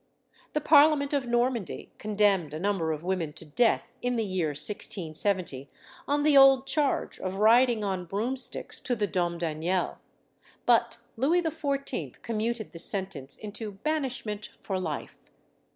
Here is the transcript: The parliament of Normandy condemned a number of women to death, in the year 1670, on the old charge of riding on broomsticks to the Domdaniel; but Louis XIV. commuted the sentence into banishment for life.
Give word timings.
The 0.53 0.61
parliament 0.61 1.13
of 1.13 1.27
Normandy 1.27 1.91
condemned 1.99 2.55
a 2.55 2.59
number 2.59 2.91
of 2.91 3.03
women 3.03 3.33
to 3.33 3.45
death, 3.45 3.97
in 4.01 4.15
the 4.15 4.25
year 4.25 4.47
1670, 4.47 5.69
on 6.07 6.23
the 6.23 6.35
old 6.35 6.65
charge 6.65 7.19
of 7.19 7.35
riding 7.35 7.83
on 7.83 8.05
broomsticks 8.05 8.79
to 8.79 8.95
the 8.95 9.05
Domdaniel; 9.07 9.99
but 10.65 10.97
Louis 11.17 11.43
XIV. 11.43 12.19
commuted 12.23 12.71
the 12.71 12.79
sentence 12.79 13.35
into 13.35 13.73
banishment 13.73 14.49
for 14.63 14.79
life. 14.79 15.19